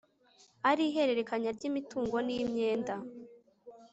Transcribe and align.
ari 0.69 0.83
ihererekanya 0.89 1.49
ry 1.57 1.63
imitungo 1.69 2.15
n 2.27 2.29
imyenda 2.41 2.93